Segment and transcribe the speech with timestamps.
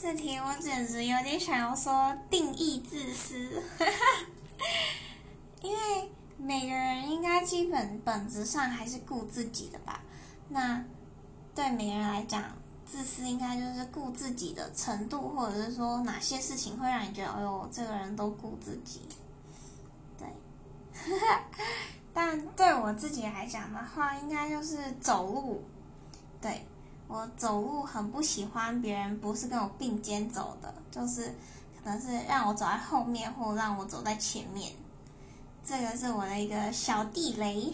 [0.00, 3.60] 这题我简直有点想要说定义自私，
[5.60, 10.00] 因为每个人应该基本本质上还是顾自己的吧？
[10.50, 10.84] 那
[11.52, 12.44] 对每个人来讲，
[12.86, 19.00] 自私应该就是顾自己的程度，或者是说哪些事情会让你觉得，哎呦，这个人都顾自己。
[20.16, 20.28] 对，
[22.14, 25.64] 但对我自己来讲的话，应该就是走路，
[27.18, 31.34] 我走路很不喜欢别人不是跟我并肩走的，就是
[31.82, 34.70] 可能是让我走在后面或让我走在前面，
[35.64, 37.72] 这个是我的一个小地雷。